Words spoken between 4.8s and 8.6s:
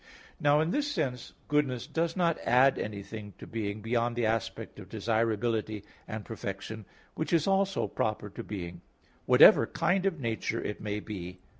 desirability and perfection, which is also proper to